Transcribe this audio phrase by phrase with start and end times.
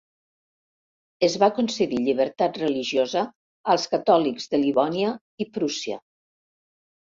[1.27, 3.23] Es va concedir llibertat religiosa
[3.75, 5.13] als catòlics de Livònia
[5.47, 6.01] i Prússia.